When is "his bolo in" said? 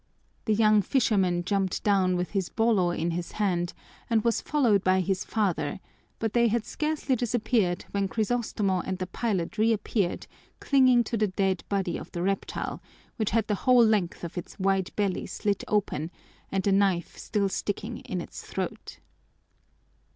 2.31-3.11